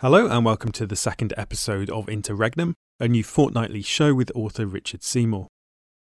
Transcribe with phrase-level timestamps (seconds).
[0.00, 4.64] Hello, and welcome to the second episode of Interregnum, a new fortnightly show with author
[4.64, 5.48] Richard Seymour.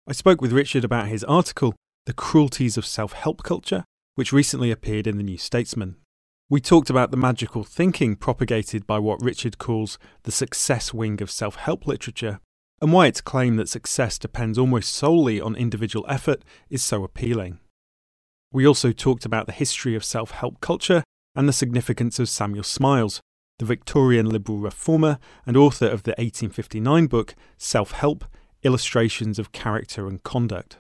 [0.08, 1.74] I spoke with Richard about his article,
[2.06, 5.96] The Cruelties of Self Help Culture, which recently appeared in the New Statesman.
[6.52, 11.32] We talked about the magical thinking propagated by what Richard calls the success wing of
[11.32, 12.40] self help literature,
[12.80, 17.58] and why its claim that success depends almost solely on individual effort is so appealing.
[18.52, 21.04] We also talked about the history of self help culture
[21.34, 23.20] and the significance of Samuel Smiles,
[23.60, 28.26] the Victorian liberal reformer and author of the 1859 book Self Help
[28.64, 30.78] Illustrations of Character and Conduct.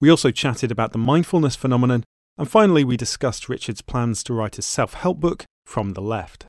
[0.00, 2.04] We also chatted about the mindfulness phenomenon,
[2.36, 6.46] and finally, we discussed Richard's plans to write a self help book from the left.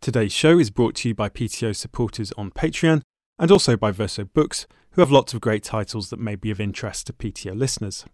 [0.00, 3.02] Today's show is brought to you by PTO supporters on Patreon
[3.38, 6.60] and also by Verso Books, who have lots of great titles that may be of
[6.60, 8.04] interest to PTO listeners.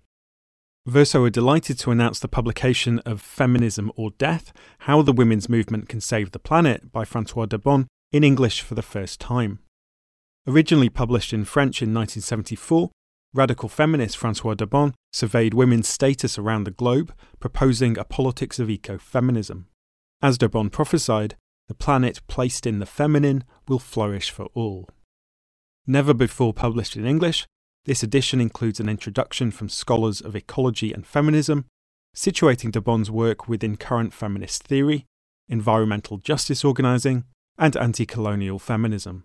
[0.86, 5.88] Verso are delighted to announce the publication of Feminism or Death How the Women's Movement
[5.88, 9.60] Can Save the Planet by Françoise d'Eaubonne in English for the first time.
[10.44, 12.90] Originally published in French in 1974,
[13.32, 19.66] radical feminist Françoise d'Eaubonne surveyed women's status around the globe, proposing a politics of ecofeminism.
[20.20, 21.36] As d'Eaubonne prophesied,
[21.68, 24.88] the planet placed in the feminine will flourish for all.
[25.86, 27.46] Never before published in English,
[27.84, 31.66] this edition includes an introduction from scholars of ecology and feminism,
[32.14, 35.06] situating d'Eaubonne's work within current feminist theory,
[35.48, 37.24] environmental justice organising,
[37.58, 39.24] and anti colonial feminism.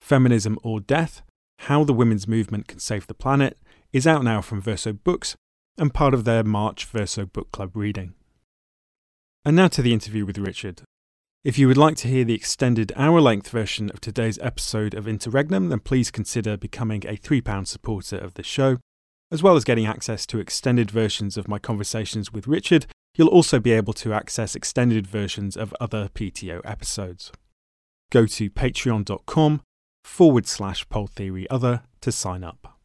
[0.00, 1.22] Feminism or Death
[1.60, 3.58] How the Women's Movement Can Save the Planet
[3.92, 5.34] is out now from Verso Books
[5.78, 8.14] and part of their March Verso Book Club reading.
[9.44, 10.82] And now to the interview with Richard.
[11.48, 15.08] If you would like to hear the extended hour length version of today's episode of
[15.08, 18.76] Interregnum, then please consider becoming a £3 supporter of the show.
[19.30, 22.84] As well as getting access to extended versions of my conversations with Richard,
[23.16, 27.32] you'll also be able to access extended versions of other PTO episodes.
[28.12, 29.62] Go to patreon.com
[30.04, 32.78] forward slash pole theory other to sign up.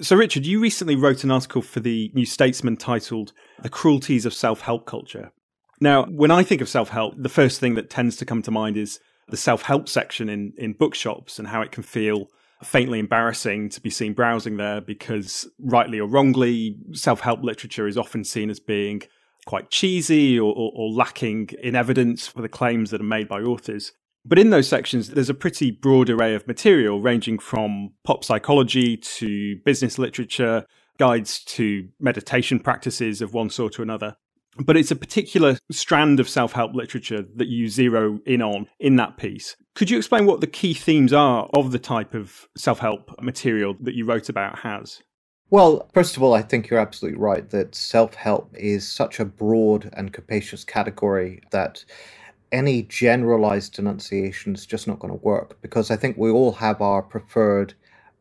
[0.00, 4.32] So, Richard, you recently wrote an article for the New Statesman titled The Cruelties of
[4.32, 5.32] Self Help Culture.
[5.80, 8.50] Now, when I think of self help, the first thing that tends to come to
[8.50, 12.28] mind is the self help section in, in bookshops and how it can feel
[12.62, 17.98] faintly embarrassing to be seen browsing there because, rightly or wrongly, self help literature is
[17.98, 19.02] often seen as being
[19.46, 23.40] quite cheesy or, or, or, lacking in evidence for the claims that are made by
[23.40, 23.92] authors.
[24.24, 28.96] But in those sections, there's a pretty broad array of material ranging from pop psychology
[28.96, 30.64] to business literature,
[30.98, 34.16] guides to meditation practices of one sort or another
[34.58, 38.96] but it's a particular strand of self help literature that you zero in on in
[38.96, 39.56] that piece.
[39.74, 43.76] Could you explain what the key themes are of the type of self help material
[43.80, 45.02] that you wrote about has?
[45.50, 49.24] Well, first of all, I think you're absolutely right that self help is such a
[49.24, 51.84] broad and capacious category that
[52.52, 56.80] any generalized denunciation is just not going to work because I think we all have
[56.80, 57.74] our preferred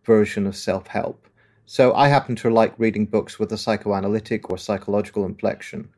[0.06, 1.28] version of self help.
[1.66, 5.90] So I happen to like reading books with a psychoanalytic or psychological inflection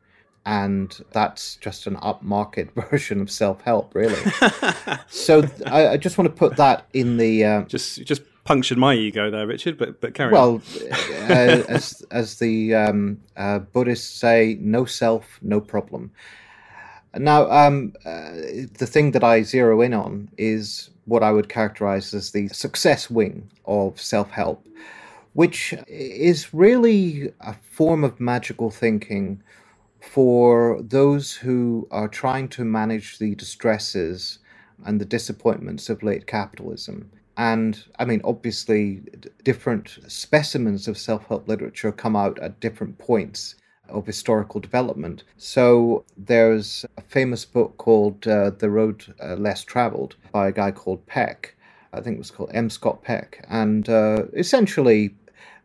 [0.46, 4.18] and that's just an upmarket version of self-help really.
[5.08, 8.94] So I, I, just want to put that in the uh, just just punctured my
[8.94, 10.62] ego there richard but but carry well
[10.92, 16.12] uh, as as the um, uh, buddhists say no self no problem.
[17.16, 18.30] Now um, uh,
[18.78, 23.10] the thing that i zero in on is what i would characterize as the success
[23.10, 24.66] wing of self-help
[25.32, 29.42] which is really a form of magical thinking
[30.06, 34.38] for those who are trying to manage the distresses
[34.84, 37.10] and the disappointments of late capitalism.
[37.36, 39.02] And I mean, obviously,
[39.44, 43.56] different specimens of self help literature come out at different points
[43.88, 45.22] of historical development.
[45.36, 50.70] So there's a famous book called uh, The Road uh, Less Traveled by a guy
[50.70, 51.56] called Peck.
[51.92, 52.70] I think it was called M.
[52.70, 53.44] Scott Peck.
[53.48, 55.14] And uh, essentially,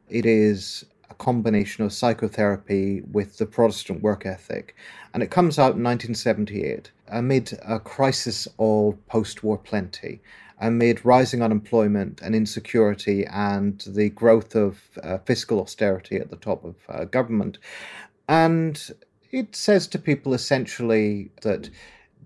[0.09, 0.85] it is
[1.15, 4.75] combination of psychotherapy with the Protestant work ethic.
[5.13, 10.21] And it comes out in 1978 amid a crisis of post war plenty,
[10.59, 16.63] amid rising unemployment and insecurity and the growth of uh, fiscal austerity at the top
[16.63, 17.57] of uh, government.
[18.27, 18.81] And
[19.31, 21.69] it says to people essentially that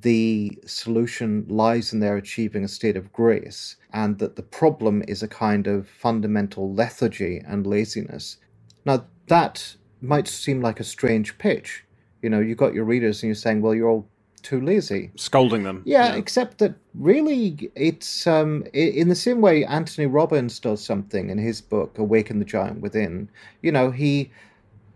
[0.02, 5.24] the solution lies in their achieving a state of grace, and that the problem is
[5.24, 8.38] a kind of fundamental lethargy and laziness
[8.86, 11.84] now, that might seem like a strange pitch.
[12.22, 14.08] You know, you got your readers and you're saying, well, you're all
[14.46, 15.12] too lazy.
[15.16, 15.82] Scolding them.
[15.86, 16.16] Yeah, yeah.
[16.16, 21.62] except that really it's um, in the same way Anthony Robbins does something in his
[21.62, 23.30] book, Awaken the Giant Within.
[23.62, 24.32] You know, he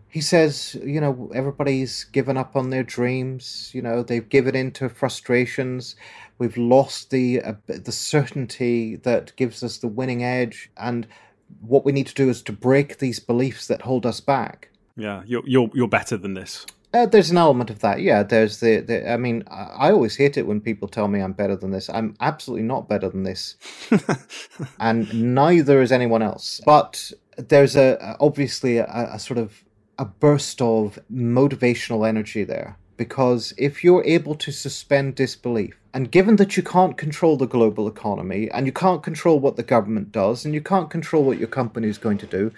[0.10, 3.72] he says, you know, everybody's given up on their dreams.
[3.74, 5.96] You know, they've given in to frustrations.
[6.38, 11.08] We've lost the uh, the certainty that gives us the winning edge, and
[11.62, 14.70] what we need to do is to break these beliefs that hold us back.
[14.96, 16.66] Yeah, you're you're you're better than this.
[16.92, 18.24] Uh, there's an element of that, yeah.
[18.24, 21.56] There's the, the I mean, I, always hate it when people tell me I'm better
[21.56, 21.88] than this.
[21.88, 23.58] I'm absolutely not better than this,
[24.80, 26.62] and neither is anyone else.
[26.66, 29.64] But there's a obviously a, a sort of
[30.00, 36.36] a burst of motivational energy there because if you're able to suspend disbelief, and given
[36.36, 40.44] that you can't control the global economy, and you can't control what the government does,
[40.44, 42.52] and you can't control what your company is going to do,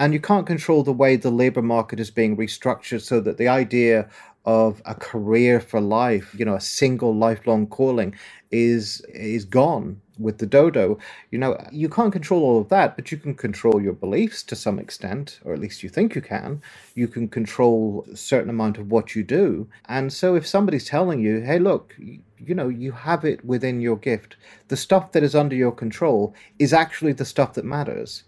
[0.00, 3.46] and you can't control the way the labor market is being restructured so that the
[3.46, 4.08] idea
[4.44, 8.16] of a career for life, you know, a single lifelong calling
[8.50, 10.98] is is gone with the dodo.
[11.30, 14.56] You know, you can't control all of that, but you can control your beliefs to
[14.56, 16.62] some extent, or at least you think you can.
[16.94, 19.68] You can control a certain amount of what you do.
[19.86, 23.96] And so if somebody's telling you, hey, look, you know, you have it within your
[23.96, 24.36] gift,
[24.68, 28.24] the stuff that is under your control is actually the stuff that matters.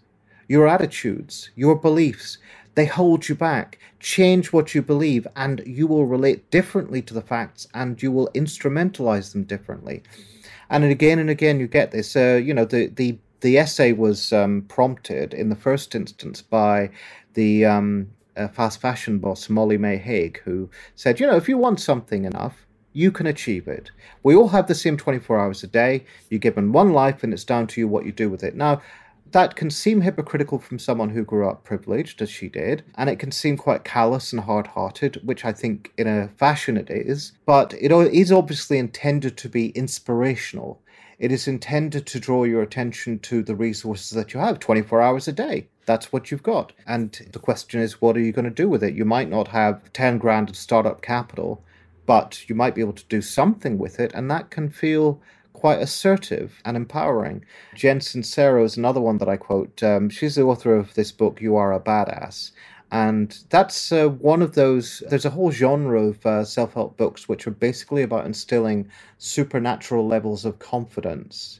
[0.47, 2.37] Your attitudes, your beliefs,
[2.75, 3.79] they hold you back.
[3.99, 8.29] Change what you believe, and you will relate differently to the facts and you will
[8.35, 10.03] instrumentalize them differently.
[10.69, 12.15] And again and again, you get this.
[12.15, 16.89] Uh, you know, the, the, the essay was um, prompted in the first instance by
[17.33, 21.79] the um, uh, fast fashion boss, Molly-Mae Hague, who said, you know, if you want
[21.79, 23.91] something enough, you can achieve it.
[24.23, 26.03] We all have the same 24 hours a day.
[26.29, 28.55] You're given one life, and it's down to you what you do with it.
[28.55, 28.81] Now,
[29.31, 33.19] that can seem hypocritical from someone who grew up privileged, as she did, and it
[33.19, 37.33] can seem quite callous and hard hearted, which I think in a fashion it is,
[37.45, 40.81] but it is obviously intended to be inspirational.
[41.19, 45.27] It is intended to draw your attention to the resources that you have 24 hours
[45.27, 45.67] a day.
[45.85, 46.73] That's what you've got.
[46.85, 48.93] And the question is, what are you going to do with it?
[48.93, 51.63] You might not have 10 grand of startup capital,
[52.05, 55.21] but you might be able to do something with it, and that can feel
[55.57, 57.43] quite assertive and empowering.
[57.73, 59.81] Jen Sincero is another one that I quote.
[59.81, 62.51] Um, she's the author of this book, You Are a Badass.
[62.91, 65.01] And that's uh, one of those.
[65.09, 68.87] There's a whole genre of uh, self help books which are basically about instilling
[69.17, 71.59] supernatural levels of confidence.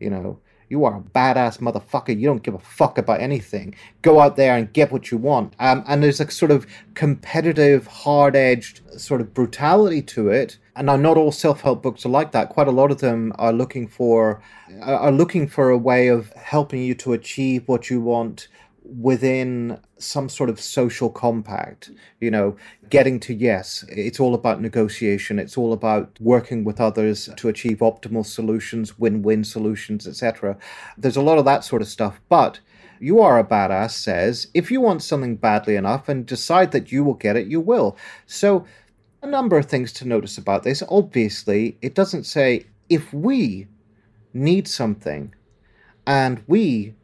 [0.00, 2.18] You know, you are a badass motherfucker.
[2.18, 3.76] You don't give a fuck about anything.
[4.02, 5.54] Go out there and get what you want.
[5.60, 10.58] Um, and there's a sort of competitive, hard edged sort of brutality to it.
[10.76, 12.50] And now, not all self help books are like that.
[12.50, 14.42] Quite a lot of them are looking for
[14.82, 18.48] are looking for a way of helping you to achieve what you want
[18.84, 21.90] within some sort of social compact
[22.20, 22.56] you know
[22.88, 25.38] getting to yes it's all about negotiation.
[25.38, 30.56] It's all about working with others to achieve optimal solutions win-win solutions etc
[30.96, 32.20] there's a lot of that sort of stuff.
[32.28, 32.60] But
[33.00, 37.02] you are a badass says if you want something badly enough and decide that you
[37.02, 37.96] will get it you will.
[38.26, 38.66] So
[39.22, 43.66] a number of things to notice about this obviously it doesn't say if we
[44.32, 45.34] need something
[46.06, 46.94] and we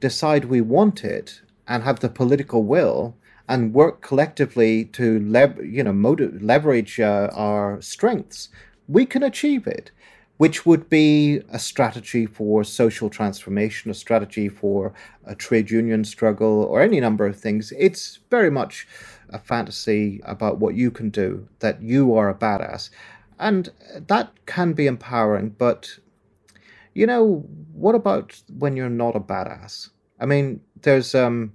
[0.00, 3.16] decide we want it and have the political will
[3.48, 5.92] and work collectively to lev- you know
[6.40, 8.48] leverage uh, our strengths,
[8.88, 9.90] we can achieve it.
[10.38, 14.92] Which would be a strategy for social transformation, a strategy for
[15.24, 17.72] a trade union struggle, or any number of things.
[17.78, 18.88] It's very much
[19.32, 22.90] a fantasy about what you can do, that you are a badass.
[23.38, 23.70] And
[24.06, 25.98] that can be empowering, but
[26.94, 29.88] you know, what about when you're not a badass?
[30.20, 31.52] I mean, there's um,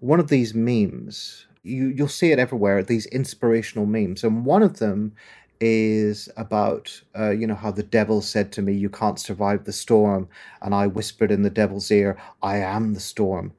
[0.00, 1.46] one of these memes.
[1.62, 2.82] You you'll see it everywhere.
[2.82, 5.14] These inspirational memes, and one of them
[5.60, 9.72] is about uh, you know how the devil said to me, "You can't survive the
[9.72, 10.28] storm,"
[10.60, 13.52] and I whispered in the devil's ear, "I am the storm."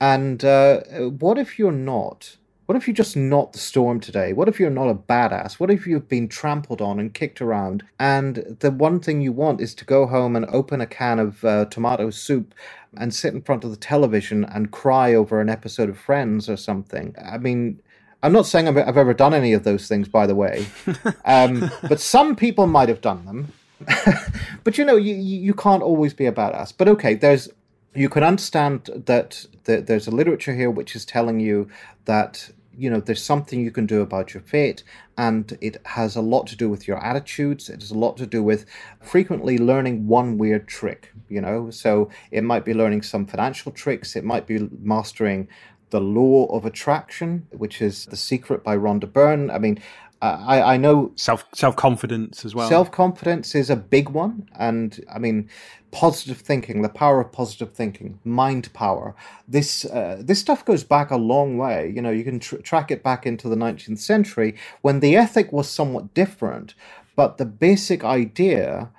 [0.00, 0.80] And uh,
[1.18, 2.36] what if you're not?
[2.66, 4.32] What if you're just not the storm today?
[4.32, 5.54] What if you're not a badass?
[5.54, 9.60] What if you've been trampled on and kicked around, and the one thing you want
[9.60, 12.54] is to go home and open a can of uh, tomato soup
[12.96, 16.56] and sit in front of the television and cry over an episode of Friends or
[16.56, 17.14] something?
[17.22, 17.82] I mean,
[18.22, 20.66] I'm not saying I've, I've ever done any of those things, by the way,
[21.26, 23.52] um, but some people might have done them.
[24.64, 26.72] but you know, you you can't always be a badass.
[26.74, 27.50] But okay, there's
[27.94, 31.68] you can understand that, that there's a literature here which is telling you
[32.04, 34.82] that you know there's something you can do about your fate
[35.16, 37.68] and it has a lot to do with your attitudes.
[37.68, 38.66] It has a lot to do with
[39.00, 41.70] frequently learning one weird trick you know?
[41.70, 44.16] So it might be learning some financial tricks.
[44.16, 45.48] It might be mastering
[45.90, 49.50] the law of attraction which is the secret by rhonda byrne.
[49.50, 49.80] I mean
[50.24, 52.68] I, I know self self confidence as well.
[52.68, 55.48] Self confidence is a big one, and I mean,
[55.90, 59.14] positive thinking, the power of positive thinking, mind power.
[59.46, 61.92] This uh, this stuff goes back a long way.
[61.94, 65.52] You know, you can tr- track it back into the 19th century when the ethic
[65.52, 66.74] was somewhat different,
[67.16, 68.90] but the basic idea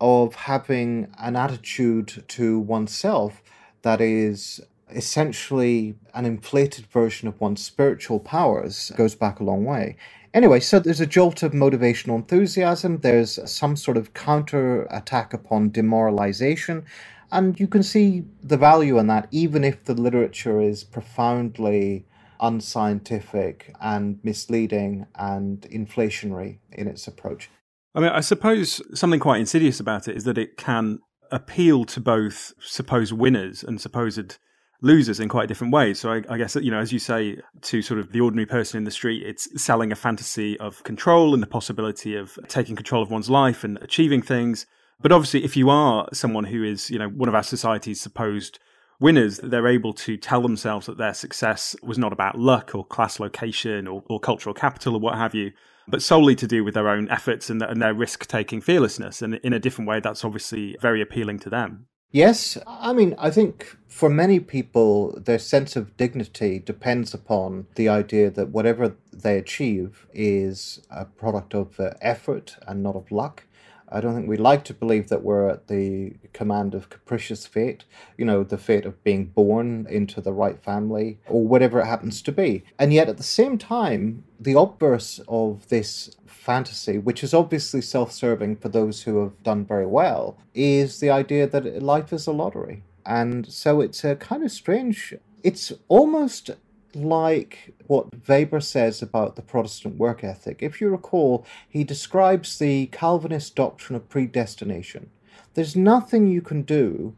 [0.00, 3.42] of having an attitude to oneself
[3.82, 4.60] that is
[4.90, 9.96] essentially an inflated version of one's spiritual powers goes back a long way.
[10.32, 15.70] Anyway, so there's a jolt of motivational enthusiasm, there's some sort of counter attack upon
[15.70, 16.84] demoralization,
[17.32, 22.06] and you can see the value in that, even if the literature is profoundly
[22.40, 27.50] unscientific and misleading and inflationary in its approach.
[27.94, 31.00] I mean, I suppose something quite insidious about it is that it can
[31.32, 34.38] appeal to both supposed winners and supposed
[34.82, 36.00] losers in quite different ways.
[36.00, 38.78] So I, I, guess you know, as you say, to sort of the ordinary person
[38.78, 43.02] in the street, it's selling a fantasy of control and the possibility of taking control
[43.02, 44.66] of one's life and achieving things.
[45.02, 48.58] But obviously, if you are someone who is, you know, one of our society's supposed
[49.00, 53.18] winners, they're able to tell themselves that their success was not about luck or class
[53.18, 55.52] location or, or cultural capital or what have you,
[55.88, 59.22] but solely to do with their own efforts and, and their risk taking fearlessness.
[59.22, 61.86] And in a different way, that's obviously very appealing to them.
[62.12, 67.88] Yes, I mean, I think for many people, their sense of dignity depends upon the
[67.88, 73.44] idea that whatever they achieve is a product of uh, effort and not of luck.
[73.92, 77.84] I don't think we like to believe that we're at the command of capricious fate,
[78.16, 82.22] you know, the fate of being born into the right family or whatever it happens
[82.22, 82.64] to be.
[82.78, 88.12] And yet at the same time, the obverse of this fantasy, which is obviously self
[88.12, 92.32] serving for those who have done very well, is the idea that life is a
[92.32, 92.82] lottery.
[93.06, 96.50] And so it's a kind of strange, it's almost
[96.94, 100.62] like what Weber says about the Protestant work ethic.
[100.62, 105.10] If you recall, he describes the Calvinist doctrine of predestination.
[105.54, 107.14] There's nothing you can do,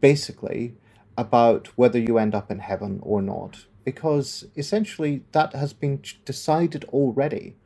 [0.00, 0.74] basically,
[1.16, 6.84] about whether you end up in heaven or not, because essentially that has been decided
[6.86, 7.56] already.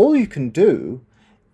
[0.00, 1.04] All you can do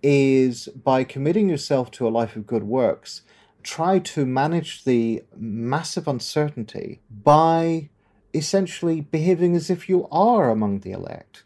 [0.01, 3.23] is by committing yourself to a life of good works,
[3.61, 7.89] try to manage the massive uncertainty by
[8.33, 11.43] essentially behaving as if you are among the elect.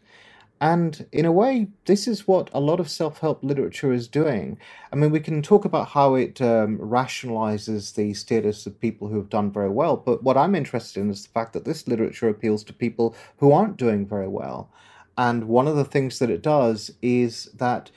[0.60, 4.56] And in a way, this is what a lot of self help literature is doing.
[4.92, 9.16] I mean, we can talk about how it um, rationalizes the status of people who
[9.16, 12.28] have done very well, but what I'm interested in is the fact that this literature
[12.28, 14.70] appeals to people who aren't doing very well.
[15.16, 17.90] And one of the things that it does is that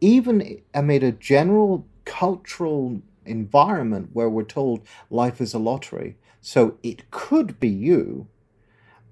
[0.00, 7.10] even amid a general cultural environment where we're told life is a lottery, so it
[7.10, 8.28] could be you,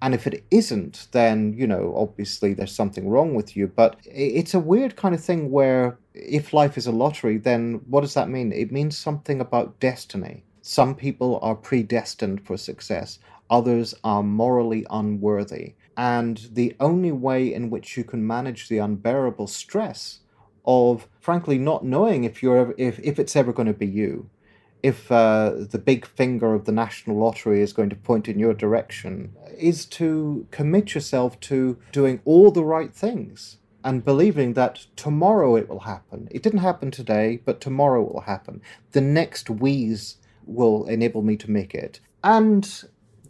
[0.04, 3.66] and if it isn't, then, you know, obviously there's something wrong with you.
[3.66, 8.02] But it's a weird kind of thing where if life is a lottery, then what
[8.02, 8.52] does that mean?
[8.52, 10.44] It means something about destiny.
[10.60, 13.18] Some people are predestined for success,
[13.48, 15.74] others are morally unworthy.
[15.96, 20.20] And the only way in which you can manage the unbearable stress
[20.64, 24.30] of, frankly, not knowing if you're ever, if, if it's ever going to be you,
[24.82, 28.52] if uh, the big finger of the national lottery is going to point in your
[28.52, 35.56] direction, is to commit yourself to doing all the right things and believing that tomorrow
[35.56, 36.28] it will happen.
[36.30, 38.62] It didn't happen today, but tomorrow it will happen.
[38.92, 42.00] The next wheeze will enable me to make it.
[42.22, 42.84] And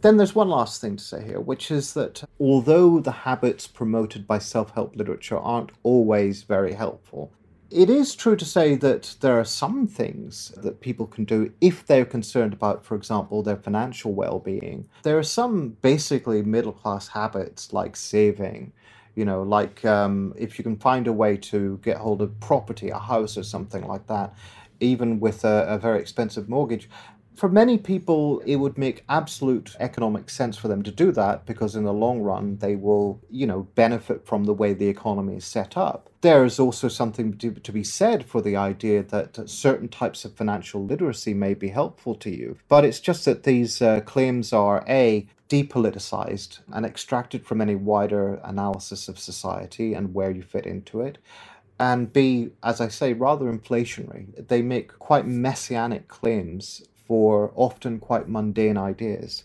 [0.05, 4.27] then there's one last thing to say here, which is that although the habits promoted
[4.27, 7.31] by self help literature aren't always very helpful,
[7.71, 11.87] it is true to say that there are some things that people can do if
[11.87, 14.87] they're concerned about, for example, their financial well being.
[15.01, 18.73] There are some basically middle class habits like saving,
[19.15, 22.89] you know, like um, if you can find a way to get hold of property,
[22.89, 24.35] a house or something like that,
[24.79, 26.89] even with a, a very expensive mortgage,
[27.35, 31.75] for many people, it would make absolute economic sense for them to do that because
[31.75, 35.45] in the long run, they will, you know, benefit from the way the economy is
[35.45, 36.09] set up.
[36.21, 40.35] There is also something to, to be said for the idea that certain types of
[40.35, 42.57] financial literacy may be helpful to you.
[42.67, 48.41] But it's just that these uh, claims are A, depoliticized and extracted from any wider
[48.43, 51.19] analysis of society and where you fit into it
[51.79, 54.47] and B, as I say, rather inflationary.
[54.47, 59.43] They make quite messianic claims for often quite mundane ideas.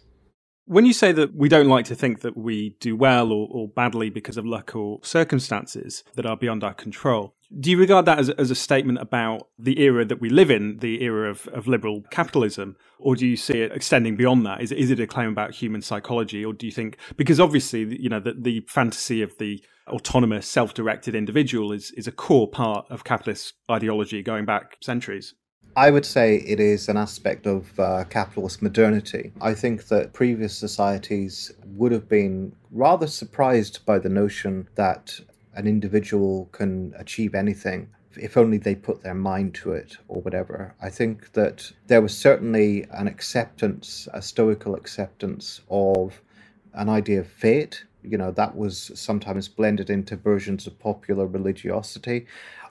[0.66, 3.66] When you say that we don't like to think that we do well or, or,
[3.68, 8.20] badly because of luck or circumstances that are beyond our control, do you regard that
[8.20, 11.66] as, as a statement about the era that we live in, the era of, of
[11.66, 14.60] liberal capitalism, or do you see it extending beyond that?
[14.60, 18.08] Is, is it a claim about human psychology, or do you think because obviously you
[18.08, 22.86] know the, the fantasy of the autonomous, self directed individual is, is a core part
[22.90, 25.34] of capitalist ideology going back centuries.
[25.76, 29.32] I would say it is an aspect of uh, capitalist modernity.
[29.40, 35.20] I think that previous societies would have been rather surprised by the notion that
[35.54, 40.74] an individual can achieve anything if only they put their mind to it or whatever.
[40.82, 46.20] I think that there was certainly an acceptance, a stoical acceptance of
[46.74, 47.84] an idea of fate.
[48.02, 52.26] You know, that was sometimes blended into versions of popular religiosity,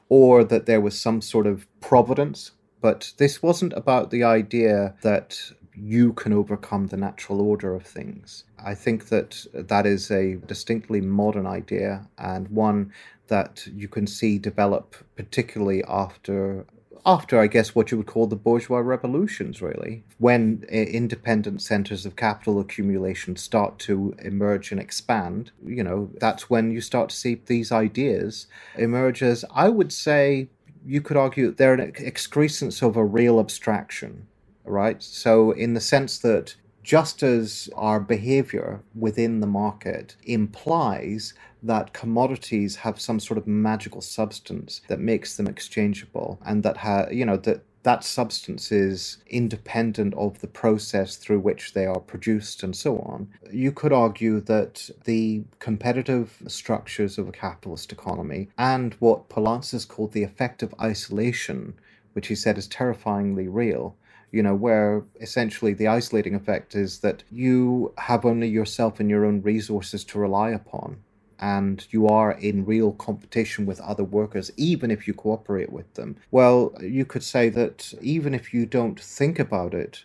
[0.09, 2.51] or that there was some sort of providence.
[2.81, 5.37] But this wasn't about the idea that
[5.73, 8.43] you can overcome the natural order of things.
[8.63, 12.91] I think that that is a distinctly modern idea and one
[13.27, 16.65] that you can see develop particularly after
[17.05, 22.17] after I guess what you would call the bourgeois revolutions really when independent centers of
[22.17, 27.35] capital accumulation start to emerge and expand you know that's when you start to see
[27.45, 30.49] these ideas emerge as I would say
[30.85, 34.27] you could argue they're an excrescence of a real abstraction
[34.69, 35.01] right?
[35.01, 42.77] So, in the sense that just as our behavior within the market implies that commodities
[42.77, 47.35] have some sort of magical substance that makes them exchangeable and that ha- you know
[47.37, 52.99] that that substance is independent of the process through which they are produced and so
[52.99, 53.29] on.
[53.51, 60.11] You could argue that the competitive structures of a capitalist economy and what Poulantzas called
[60.11, 61.73] the effect of isolation,
[62.13, 63.95] which he said is terrifyingly real,
[64.31, 69.25] you know, where essentially the isolating effect is that you have only yourself and your
[69.25, 70.97] own resources to rely upon.
[71.41, 76.17] And you are in real competition with other workers, even if you cooperate with them.
[76.31, 80.03] Well, you could say that even if you don't think about it,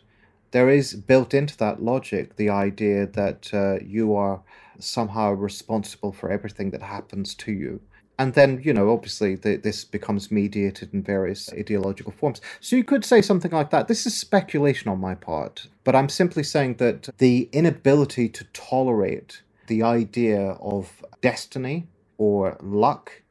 [0.54, 4.40] there is built into that logic the idea that uh, you are
[4.78, 7.80] somehow responsible for everything that happens to you
[8.18, 12.84] and then you know obviously the, this becomes mediated in various ideological forms so you
[12.84, 16.74] could say something like that this is speculation on my part but i'm simply saying
[16.74, 23.22] that the inability to tolerate the idea of destiny or luck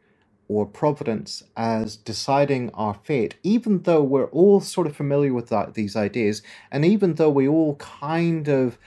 [0.49, 5.75] or providence as deciding our fate, even though we're all sort of familiar with that,
[5.75, 8.77] these ideas, and even though we all kind of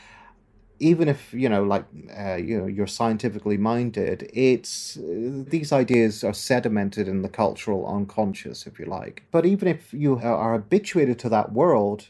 [0.81, 1.85] even if you know like
[2.19, 5.03] uh, you know you're scientifically minded it's uh,
[5.49, 9.25] these ideas are sedimented in the cultural unconscious if you like.
[9.33, 12.09] But even if you are habituated to that world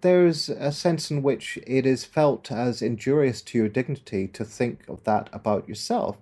[0.00, 4.88] there's a sense in which it is felt as injurious to your dignity to think
[4.88, 6.16] of that about yourself.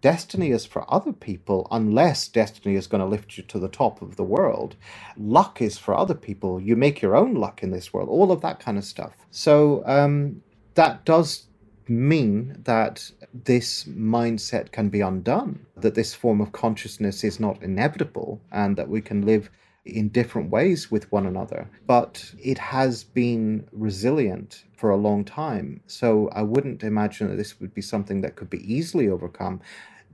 [0.00, 4.02] Destiny is for other people unless destiny is going to lift you to the top
[4.02, 4.76] of the world.
[5.16, 6.60] Luck is for other people.
[6.60, 9.14] You make your own luck in this world all of that kind of stuff.
[9.30, 10.42] So um,
[10.74, 11.46] that does
[11.88, 18.40] mean that this mindset can be undone, that this form of consciousness is not inevitable,
[18.52, 19.50] and that we can live
[19.84, 21.68] in different ways with one another.
[21.86, 25.82] But it has been resilient for a long time.
[25.86, 29.60] So I wouldn't imagine that this would be something that could be easily overcome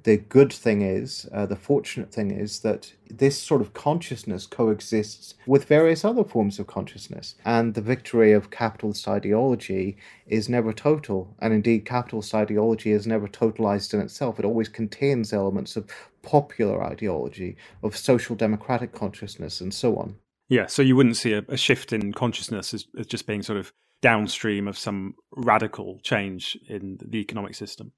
[0.02, 5.34] the good thing is, uh, the fortunate thing is that this sort of consciousness coexists
[5.46, 7.34] with various other forms of consciousness.
[7.44, 11.34] And the victory of capitalist ideology is never total.
[11.40, 14.38] And indeed, capitalist ideology is never totalized in itself.
[14.38, 15.90] It always contains elements of
[16.22, 20.16] popular ideology, of social democratic consciousness, and so on.
[20.48, 23.58] Yeah, so you wouldn't see a, a shift in consciousness as, as just being sort
[23.58, 27.92] of downstream of some radical change in the economic system.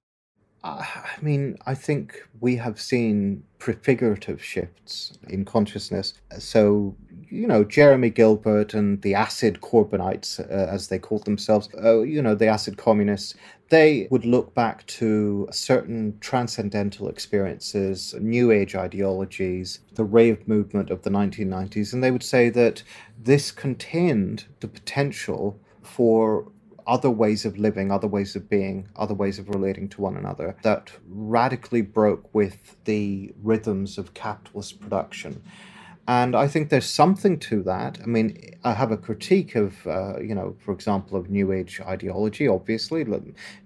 [0.65, 6.15] I mean, I think we have seen prefigurative shifts in consciousness.
[6.39, 6.95] So,
[7.29, 12.23] you know, Jeremy Gilbert and the acid Corbynites, uh, as they called themselves, uh, you
[12.23, 13.35] know, the acid communists,
[13.71, 21.03] they would look back to certain transcendental experiences, New Age ideologies, the rave movement of
[21.03, 22.83] the 1990s, and they would say that
[23.19, 26.52] this contained the potential for
[26.87, 30.57] other ways of living, other ways of being, other ways of relating to one another
[30.63, 35.43] that radically broke with the rhythms of capitalist production.
[36.09, 37.99] And I think there's something to that.
[38.03, 41.81] I mean, I have a critique of, uh, you know, for example, of New Age
[41.81, 43.07] ideology, obviously.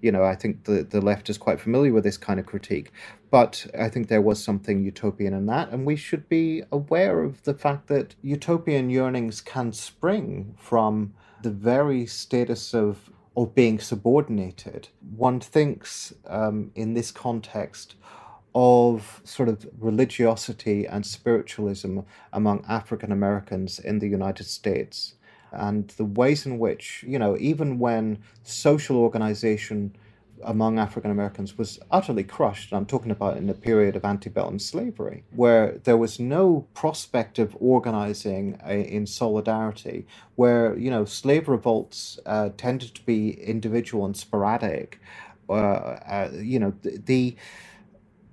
[0.01, 2.91] You know, I think the, the left is quite familiar with this kind of critique.
[3.31, 5.69] But I think there was something utopian in that.
[5.69, 11.51] And we should be aware of the fact that utopian yearnings can spring from the
[11.51, 14.89] very status of of being subordinated.
[15.15, 17.93] One thinks um, in this context
[18.55, 21.99] of sort of religiosity and spiritualism
[22.33, 25.13] among African Americans in the United States
[25.51, 29.95] and the ways in which, you know, even when social organization
[30.43, 32.73] among African Americans was utterly crushed.
[32.73, 37.55] I'm talking about in the period of antebellum slavery, where there was no prospect of
[37.59, 44.15] organizing a, in solidarity, where you know slave revolts uh, tended to be individual and
[44.15, 44.99] sporadic.
[45.49, 47.35] Uh, uh, you know the, the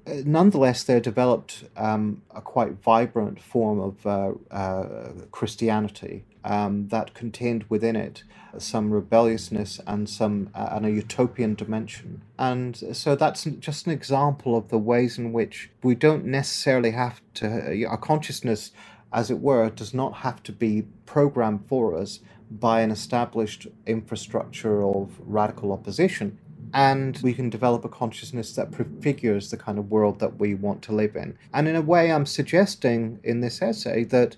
[0.06, 7.64] nonetheless, there developed um, a quite vibrant form of uh, uh, Christianity um, that contained
[7.68, 8.22] within it
[8.58, 12.22] some rebelliousness and some uh, and a utopian dimension.
[12.38, 17.20] And so that's just an example of the ways in which we don't necessarily have
[17.34, 18.72] to our consciousness,
[19.12, 24.84] as it were, does not have to be programmed for us by an established infrastructure
[24.84, 26.38] of radical opposition
[26.74, 30.82] and we can develop a consciousness that prefigures the kind of world that we want
[30.82, 31.38] to live in.
[31.52, 34.36] And in a way, I'm suggesting in this essay that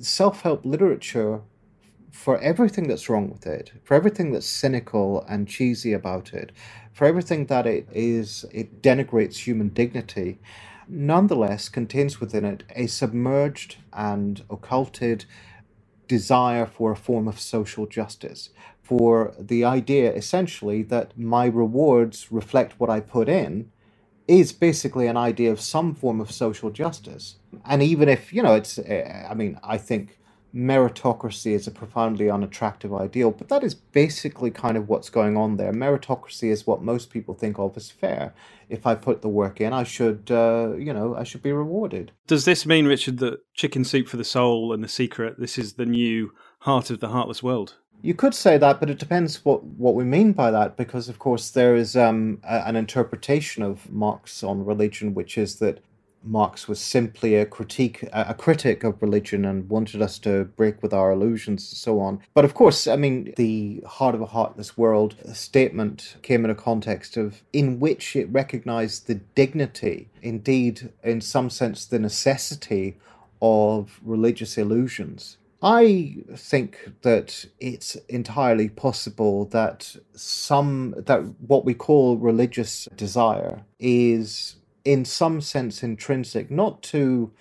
[0.00, 1.42] self help literature,
[2.12, 6.52] for everything that's wrong with it, for everything that's cynical and cheesy about it,
[6.92, 10.38] for everything that it is, it denigrates human dignity,
[10.88, 15.24] nonetheless contains within it a submerged and occulted
[16.08, 18.50] desire for a form of social justice,
[18.82, 23.70] for the idea essentially that my rewards reflect what I put in
[24.28, 27.36] is basically an idea of some form of social justice.
[27.64, 30.18] And even if, you know, it's, eh, I mean, I think
[30.54, 35.56] meritocracy is a profoundly unattractive ideal, but that is basically kind of what's going on
[35.56, 35.72] there.
[35.72, 38.34] Meritocracy is what most people think of as fair.
[38.68, 42.12] If I put the work in, I should, uh, you know, I should be rewarded.
[42.26, 45.74] Does this mean, Richard, that Chicken Soup for the Soul and The Secret, this is
[45.74, 47.76] the new heart of the heartless world?
[48.00, 51.18] You could say that, but it depends what, what we mean by that, because of
[51.18, 55.80] course there is um, a, an interpretation of Marx on religion, which is that
[56.24, 60.92] Marx was simply a critique, a critic of religion, and wanted us to break with
[60.92, 62.20] our illusions and so on.
[62.34, 66.56] But of course, I mean, the heart of a heartless world statement came in a
[66.56, 72.96] context of in which it recognized the dignity, indeed, in some sense, the necessity
[73.40, 75.38] of religious illusions.
[75.60, 84.56] I think that it's entirely possible that some that what we call religious desire is
[84.84, 87.32] in some sense intrinsic, not to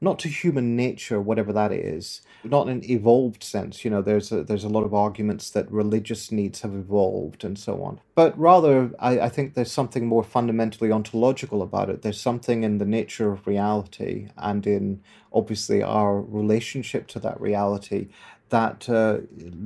[0.00, 3.84] not to human nature, whatever that is, not in an evolved sense.
[3.84, 7.58] You know, there's a, there's a lot of arguments that religious needs have evolved and
[7.58, 8.00] so on.
[8.14, 12.02] But rather, I, I think there's something more fundamentally ontological about it.
[12.02, 18.08] There's something in the nature of reality and in obviously our relationship to that reality
[18.50, 19.18] that uh,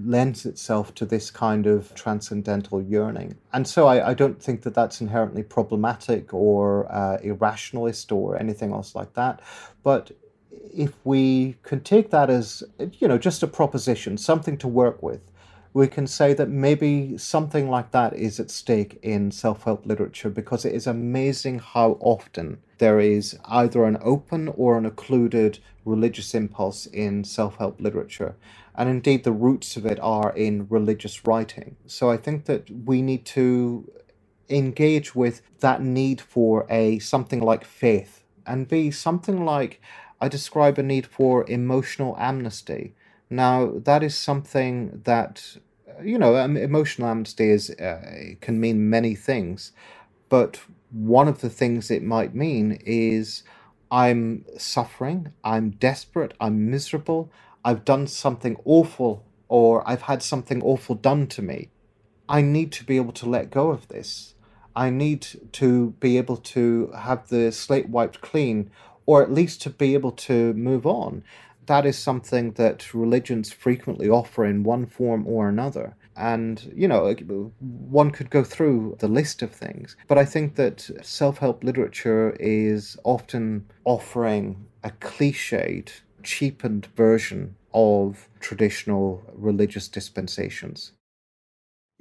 [0.05, 3.35] lends itself to this kind of transcendental yearning.
[3.53, 8.73] And so I, I don't think that that's inherently problematic or uh, irrationalist or anything
[8.73, 9.41] else like that.
[9.83, 10.13] But
[10.73, 12.63] if we can take that as,
[12.99, 15.21] you know, just a proposition, something to work with,
[15.73, 20.31] we can say that maybe something like that is at stake in self help literature
[20.31, 26.35] because it is amazing how often there is either an open or an occluded religious
[26.35, 28.37] impulse in self help literature.
[28.77, 31.77] And indeed, the roots of it are in religious writing.
[31.87, 33.91] So I think that we need to
[34.49, 39.81] engage with that need for a something like faith and be something like
[40.21, 42.95] I describe a need for emotional amnesty
[43.31, 45.57] now, that is something that,
[46.03, 49.73] you know, emotional amnesty is, uh, can mean many things,
[50.29, 53.43] but one of the things it might mean is
[53.91, 57.31] I'm suffering, I'm desperate, I'm miserable,
[57.65, 61.71] I've done something awful, or I've had something awful done to me.
[62.29, 64.35] I need to be able to let go of this.
[64.77, 68.71] I need to be able to have the slate wiped clean,
[69.07, 71.23] or at least to be able to move on
[71.67, 75.97] that is something that religions frequently offer in one form or another.
[76.17, 77.13] And, you know,
[77.59, 79.97] one could go through the list of things.
[80.07, 85.91] But I think that self help literature is often offering a cliched,
[86.23, 90.93] cheapened version of traditional religious dispensations.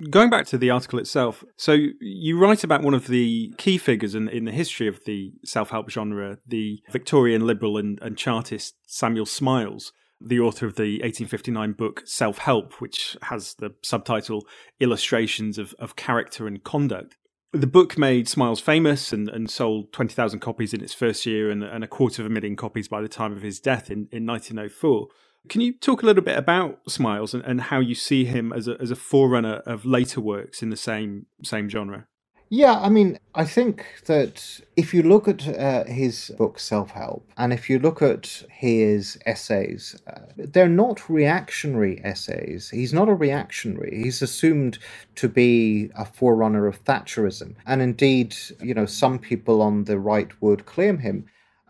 [0.09, 4.15] Going back to the article itself, so you write about one of the key figures
[4.15, 8.75] in, in the history of the self help genre, the Victorian liberal and, and chartist
[8.87, 14.45] Samuel Smiles, the author of the 1859 book Self Help, which has the subtitle
[14.79, 17.15] Illustrations of, of Character and Conduct.
[17.51, 21.63] The book made Smiles famous and, and sold 20,000 copies in its first year and,
[21.63, 24.25] and a quarter of a million copies by the time of his death in, in
[24.25, 25.07] 1904.
[25.49, 28.67] Can you talk a little bit about Smiles and, and how you see him as
[28.67, 32.07] a, as a forerunner of later works in the same same genre?
[32.55, 37.27] Yeah, I mean, I think that if you look at uh, his book Self Help
[37.35, 42.69] and if you look at his essays, uh, they're not reactionary essays.
[42.69, 44.03] He's not a reactionary.
[44.03, 44.77] He's assumed
[45.15, 47.55] to be a forerunner of Thatcherism.
[47.65, 51.25] And indeed, you know, some people on the right would claim him.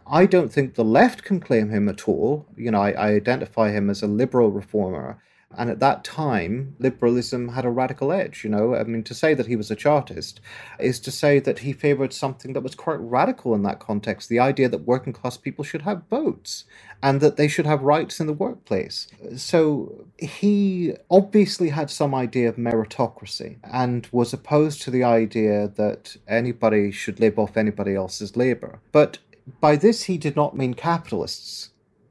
[0.07, 2.45] I don't think the left can claim him at all.
[2.57, 5.21] You know, I, I identify him as a liberal reformer.
[5.55, 8.43] And at that time, liberalism had a radical edge.
[8.43, 10.41] You know, I mean, to say that he was a Chartist
[10.79, 14.39] is to say that he favored something that was quite radical in that context the
[14.39, 16.65] idea that working class people should have votes
[17.03, 19.07] and that they should have rights in the workplace.
[19.35, 26.17] So he obviously had some idea of meritocracy and was opposed to the idea that
[26.27, 28.79] anybody should live off anybody else's labor.
[28.91, 29.19] But
[29.59, 31.69] by this, he did not mean capitalists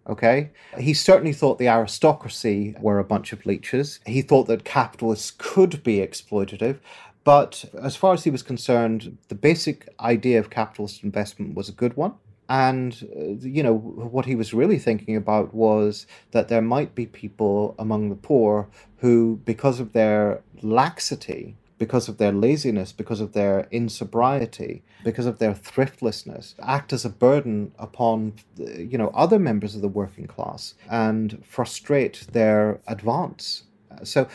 [0.08, 0.50] Okay?
[0.78, 4.00] He certainly thought the aristocracy were a bunch of leeches.
[4.06, 6.78] He thought that capitalists could be exploitative.
[7.24, 11.72] But as far as he was concerned, the basic idea of capitalist investment was a
[11.72, 12.14] good one.
[12.48, 17.06] And, uh, you know, what he was really thinking about was that there might be
[17.06, 18.68] people among the poor
[18.98, 25.40] who, because of their laxity, because of their laziness, because of their insobriety, because of
[25.40, 30.74] their thriftlessness, act as a burden upon you know other members of the working class
[30.88, 33.64] and frustrate their advance.
[34.04, 34.28] So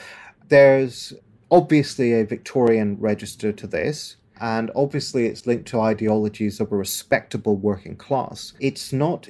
[0.49, 1.13] there's
[1.49, 4.17] obviously a Victorian register to this.
[4.39, 8.53] And obviously, it's linked to ideologies of a respectable working class.
[8.59, 9.29] It's not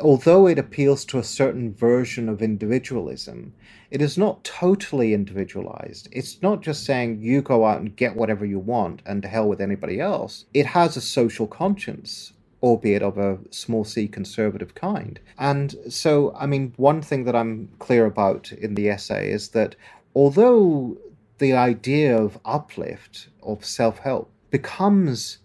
[0.00, 3.52] although it appeals to a certain version of individualism,
[3.90, 6.08] it is not totally individualized.
[6.12, 9.48] It's not just saying you go out and get whatever you want and to hell
[9.48, 10.46] with anybody else.
[10.54, 15.20] It has a social conscience, albeit of a small c conservative kind.
[15.38, 19.76] And so, I mean, one thing that I'm clear about in the essay is that
[20.14, 20.96] although
[21.36, 25.38] the idea of uplift, of self help, becomes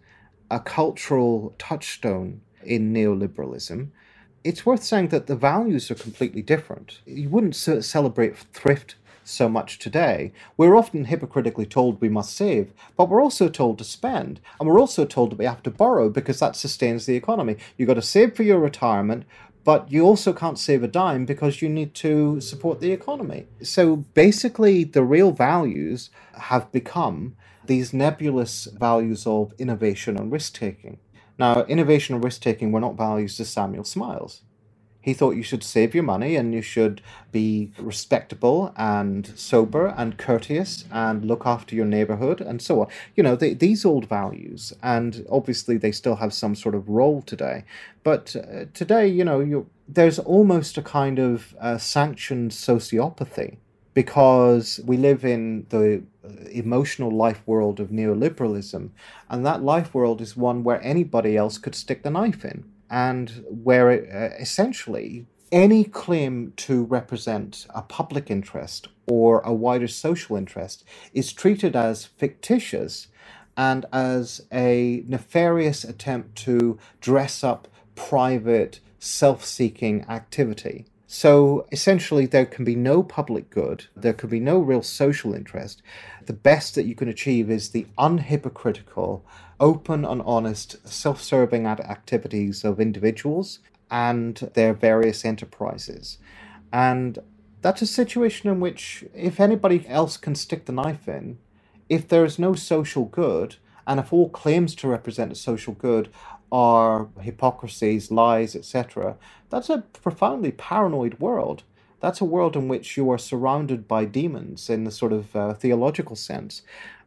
[0.49, 3.89] a cultural touchstone in neoliberalism,
[4.43, 7.01] it's worth saying that the values are completely different.
[7.05, 10.31] You wouldn't celebrate thrift so much today.
[10.55, 14.39] We're often hypocritically told we must save, but we're also told to spend.
[14.59, 17.57] And we're also told that we have to borrow because that sustains the economy.
[17.77, 19.25] You've got to save for your retirement,
[19.65, 23.47] but you also can't save a dime because you need to support the economy.
[23.61, 30.99] So basically, the real values have become these nebulous values of innovation and risk taking.
[31.39, 34.41] Now, innovation and risk taking were not values to Samuel Smiles.
[35.01, 40.17] He thought you should save your money and you should be respectable and sober and
[40.17, 42.87] courteous and look after your neighborhood and so on.
[43.15, 47.21] You know, they, these old values, and obviously they still have some sort of role
[47.21, 47.63] today.
[48.03, 53.57] But uh, today, you know, there's almost a kind of uh, sanctioned sociopathy
[53.97, 56.03] because we live in the
[56.51, 58.91] emotional life world of neoliberalism,
[59.27, 63.43] and that life world is one where anybody else could stick the knife in, and
[63.49, 70.35] where it, uh, essentially any claim to represent a public interest or a wider social
[70.35, 70.83] interest
[71.15, 73.07] is treated as fictitious
[73.57, 80.85] and as a nefarious attempt to dress up private self seeking activity.
[81.09, 85.81] So essentially, there can be no public good, there can be no real social interest.
[86.25, 89.21] The best that you can achieve is the unhypocritical,
[89.57, 96.17] open and honest, self serving activities of individuals and their various enterprises.
[96.73, 97.19] And
[97.61, 101.37] that's a situation in which, if anybody else can stick the knife in,
[101.87, 103.55] if there is no social good,
[103.87, 106.09] and if all claims to represent a social good
[106.51, 109.17] are hypocrisies, lies, etc.,
[109.49, 111.63] that's a profoundly paranoid world.
[111.99, 115.53] That's a world in which you are surrounded by demons in the sort of uh,
[115.53, 116.61] theological sense.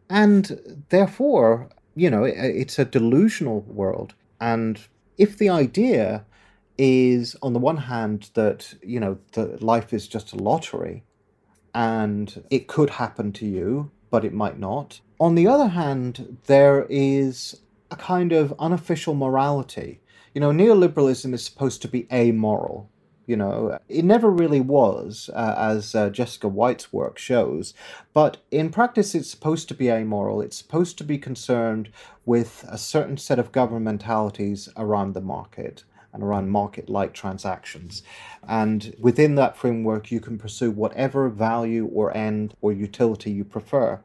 [0.09, 4.15] And therefore, you know, it, it's a delusional world.
[4.41, 4.81] And
[5.17, 6.25] if the idea
[6.79, 11.05] is, on the one hand, that, you know, that life is just a lottery
[11.75, 15.01] and it could happen to you, but it might not.
[15.21, 20.01] On the other hand, there is a kind of unofficial morality.
[20.35, 22.91] You know, neoliberalism is supposed to be amoral.
[23.27, 27.75] You know, it never really was, uh, as uh, Jessica Whyte's work shows.
[28.13, 30.41] But in practice, it's supposed to be amoral.
[30.41, 31.91] It's supposed to be concerned
[32.25, 38.03] with a certain set of governmentalities around the market and around market like transactions.
[38.49, 44.01] And within that framework, you can pursue whatever value or end or utility you prefer.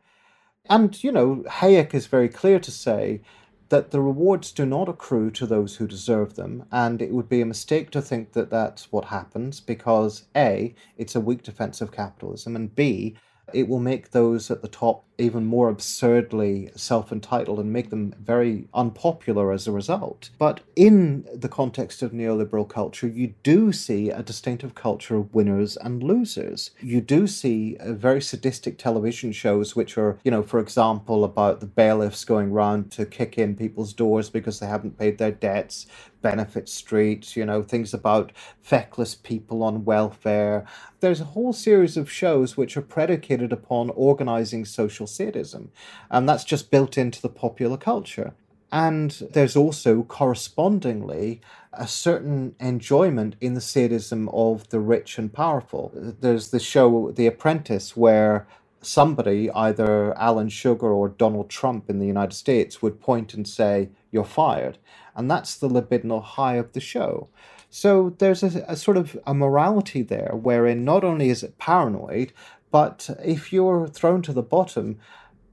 [0.70, 3.22] And, you know, Hayek is very clear to say
[3.70, 7.42] that the rewards do not accrue to those who deserve them, and it would be
[7.42, 11.92] a mistake to think that that's what happens because A, it's a weak defense of
[11.92, 13.16] capitalism, and B,
[13.54, 18.14] it will make those at the top even more absurdly self entitled and make them
[18.20, 20.30] very unpopular as a result.
[20.38, 25.78] But in the context of neoliberal culture, you do see a distinctive culture of winners
[25.78, 26.72] and losers.
[26.82, 31.60] You do see uh, very sadistic television shows, which are, you know, for example, about
[31.60, 35.88] the bailiffs going round to kick in people's doors because they haven't paid their debts,
[36.26, 40.66] Benefit streets, you know, things about feckless people on welfare.
[41.00, 45.72] There's a whole series of shows which are predicated upon organizing social sadism,
[46.10, 48.34] and that's just built into the popular culture.
[48.72, 51.42] And there's also correspondingly
[51.72, 55.92] a certain enjoyment in the sadism of the rich and powerful.
[55.94, 58.48] There's the show The Apprentice, where
[58.82, 63.90] somebody, either Alan Sugar or Donald Trump in the United States, would point and say,
[64.12, 64.78] You're fired
[65.16, 67.30] and that's the libidinal high of the show.
[67.70, 72.34] So there's a, a, sort of a morality there wherein not only is it paranoid,
[72.72, 75.00] but if you're thrown to the bottom,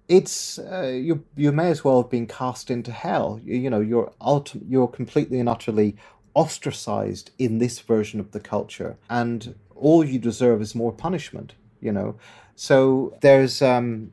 [0.09, 3.41] it's uh, you you may as well have been cast into hell.
[3.43, 5.97] You, you know you're ulti- you're completely and utterly
[6.35, 11.55] ostracized in this version of the culture, and all you deserve is more punishment.
[11.81, 12.17] You know,
[12.55, 14.13] so there's um,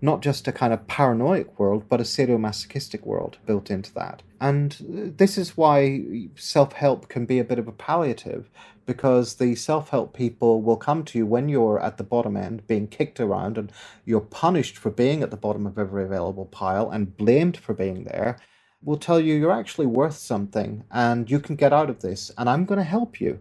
[0.00, 4.22] not just a kind of paranoid world, but a sadomasochistic world built into that.
[4.40, 4.76] And
[5.16, 6.02] this is why
[6.34, 8.50] self help can be a bit of a palliative,
[8.86, 12.66] because the self help people will come to you when you're at the bottom end,
[12.66, 13.72] being kicked around, and
[14.04, 18.04] you're punished for being at the bottom of every available pile and blamed for being
[18.04, 18.38] there.
[18.82, 22.48] Will tell you you're actually worth something and you can get out of this, and
[22.48, 23.40] I'm going to help you.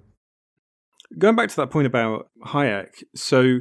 [1.18, 3.60] Going back to that point about Hayek, so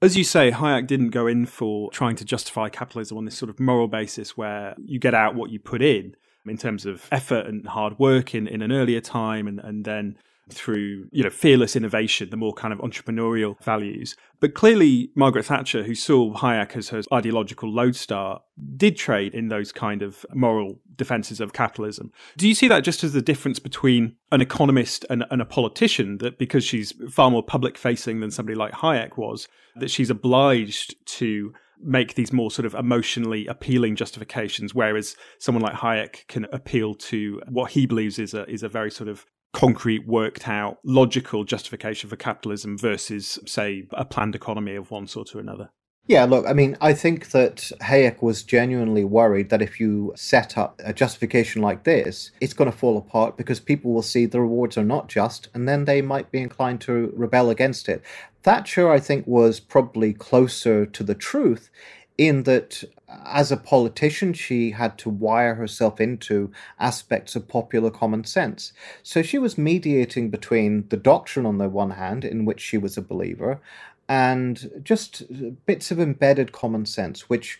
[0.00, 3.50] as you say, Hayek didn't go in for trying to justify capitalism on this sort
[3.50, 6.14] of moral basis where you get out what you put in,
[6.46, 10.16] in terms of effort and hard work in, in an earlier time and, and then
[10.50, 14.16] through you know fearless innovation, the more kind of entrepreneurial values.
[14.40, 18.40] But clearly, Margaret Thatcher, who saw Hayek as her ideological lodestar,
[18.76, 22.12] did trade in those kind of moral defenses of capitalism.
[22.36, 26.18] Do you see that just as the difference between an economist and, and a politician?
[26.18, 30.94] That because she's far more public facing than somebody like Hayek was, that she's obliged
[31.18, 36.94] to make these more sort of emotionally appealing justifications, whereas someone like Hayek can appeal
[36.94, 41.44] to what he believes is a is a very sort of concrete, worked out, logical
[41.44, 45.70] justification for capitalism versus, say, a planned economy of one sort or another.
[46.08, 50.56] Yeah, look, I mean, I think that Hayek was genuinely worried that if you set
[50.56, 54.40] up a justification like this, it's going to fall apart because people will see the
[54.40, 58.02] rewards are not just and then they might be inclined to rebel against it.
[58.42, 61.68] Thatcher, I think, was probably closer to the truth
[62.16, 62.84] in that
[63.24, 68.72] as a politician, she had to wire herself into aspects of popular common sense.
[69.02, 72.96] So she was mediating between the doctrine on the one hand, in which she was
[72.96, 73.60] a believer,
[74.08, 75.22] and just
[75.66, 77.58] bits of embedded common sense, which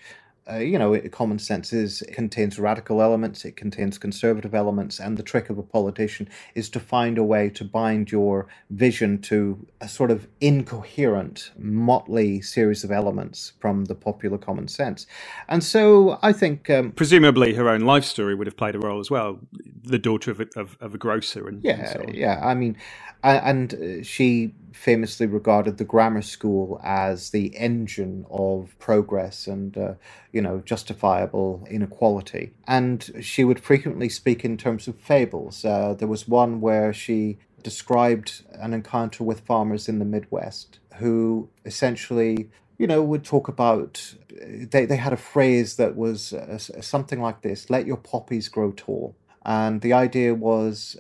[0.51, 5.17] uh, you know, common sense is it contains radical elements, it contains conservative elements, and
[5.17, 9.67] the trick of a politician is to find a way to bind your vision to
[9.81, 15.07] a sort of incoherent, motley series of elements from the popular common sense.
[15.49, 16.71] And so I think.
[16.71, 19.39] Um, Presumably, her own life story would have played a role as well.
[19.83, 21.49] The daughter of a, of, of a grocer.
[21.49, 22.41] And, yeah, and so yeah.
[22.45, 22.77] I mean,
[23.23, 29.95] and uh, she famously regarded the grammar school as the engine of progress and uh,
[30.33, 32.53] you know justifiable inequality.
[32.67, 35.65] And she would frequently speak in terms of fables.
[35.65, 41.49] Uh, there was one where she described an encounter with farmers in the midwest who
[41.65, 47.21] essentially you know would talk about they, they had a phrase that was uh, something
[47.21, 49.17] like this let your poppies grow tall.
[49.45, 50.99] And the idea was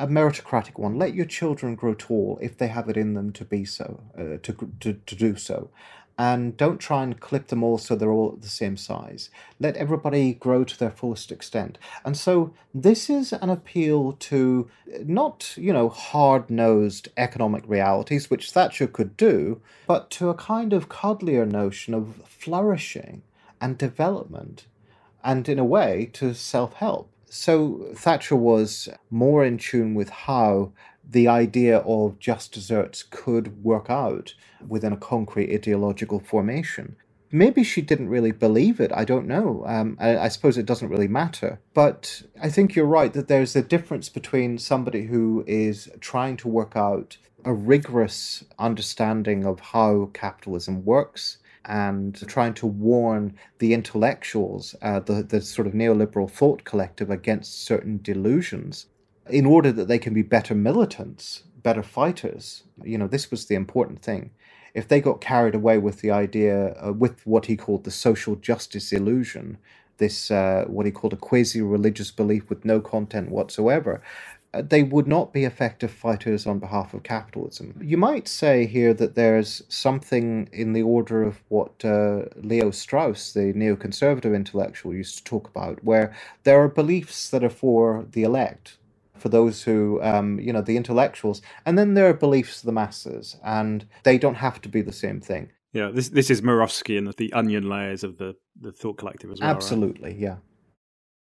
[0.00, 0.98] a meritocratic one.
[0.98, 4.38] Let your children grow tall if they have it in them to be so, uh,
[4.42, 5.70] to, to, to do so.
[6.18, 9.30] And don't try and clip them all so they're all the same size.
[9.58, 11.78] Let everybody grow to their fullest extent.
[12.04, 14.70] And so this is an appeal to
[15.04, 20.72] not, you know, hard nosed economic realities, which Thatcher could do, but to a kind
[20.72, 23.22] of cuddlier notion of flourishing
[23.60, 24.66] and development,
[25.22, 27.10] and in a way to self help.
[27.30, 30.72] So Thatcher was more in tune with how
[31.08, 34.34] the idea of just desserts could work out
[34.66, 36.96] within a concrete ideological formation.
[37.30, 38.90] Maybe she didn't really believe it.
[38.92, 39.62] I don't know.
[39.64, 41.60] Um, I, I, suppose it doesn't really matter.
[41.72, 46.48] But I think you're right that there's a difference between somebody who is trying to
[46.48, 54.74] work out a rigorous understanding of how capitalism works and trying to warn the intellectuals,
[54.82, 58.86] uh, the, the sort of neoliberal thought collective, against certain delusions
[59.28, 63.54] in order that they can be better militants better fighters, you know, this was the
[63.54, 64.30] important thing.
[64.74, 68.36] If they got carried away with the idea, uh, with what he called the social
[68.36, 69.58] justice illusion,
[69.98, 74.00] this uh, what he called a quasi religious belief with no content whatsoever,
[74.52, 77.78] they would not be effective fighters on behalf of capitalism.
[77.80, 83.32] You might say here that there's something in the order of what uh, Leo Strauss,
[83.32, 88.24] the neoconservative intellectual, used to talk about, where there are beliefs that are for the
[88.24, 88.78] elect,
[89.16, 92.72] for those who, um, you know, the intellectuals, and then there are beliefs of the
[92.72, 95.50] masses, and they don't have to be the same thing.
[95.72, 99.40] Yeah, this this is Mirowski and the onion layers of the, the thought collective as
[99.40, 99.50] well.
[99.50, 100.18] Absolutely, right?
[100.18, 100.36] yeah.